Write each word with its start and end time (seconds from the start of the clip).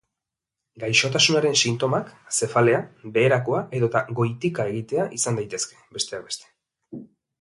Gaixotasunaren 0.83 1.59
sintomak 1.67 2.09
zefalea, 2.37 2.79
beherakoa 3.19 3.61
edota 3.81 4.01
goitika 4.21 4.67
egitea 4.73 5.07
izan 5.19 5.39
daitezke, 5.43 5.83
besteak 5.99 6.27
beste. 6.31 6.51